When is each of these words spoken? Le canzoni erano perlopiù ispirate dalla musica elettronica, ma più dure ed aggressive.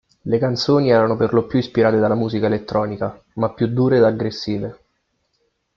Le 0.23 0.39
canzoni 0.39 0.89
erano 0.89 1.15
perlopiù 1.15 1.59
ispirate 1.59 1.99
dalla 1.99 2.15
musica 2.15 2.47
elettronica, 2.47 3.21
ma 3.35 3.53
più 3.53 3.67
dure 3.67 3.97
ed 3.97 4.03
aggressive. 4.03 4.79